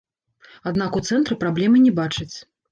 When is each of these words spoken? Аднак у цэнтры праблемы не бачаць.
Аднак 0.71 0.97
у 1.01 1.03
цэнтры 1.11 1.39
праблемы 1.45 1.85
не 1.87 1.95
бачаць. 2.03 2.31